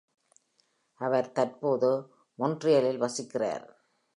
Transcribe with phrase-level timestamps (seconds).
[1.01, 1.91] அவர் தற்போது
[2.39, 3.67] மாண்ட்ரீயலில் வசிக்கிறார்.